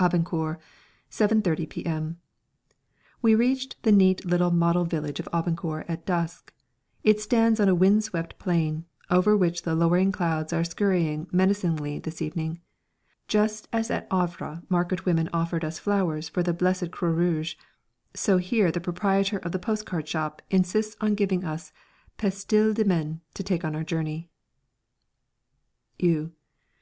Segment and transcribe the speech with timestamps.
[0.00, 0.56] Abancour,
[1.10, 2.18] 7.30 p.m.
[3.20, 6.54] We reached the neat little model village of Abancour at dusk.
[7.04, 11.98] It stands on a wind swept plain, over which the lowering clouds are scurrying menacingly
[11.98, 12.62] this evening.
[13.28, 17.56] Just as at Havre market women offered us flowers "for the blessed Croix Rouge,"
[18.14, 21.70] so here the proprietor of the post card shop insists on giving us
[22.16, 24.30] pastilles de menthe to take on our journey.
[26.00, 26.30] _Eu.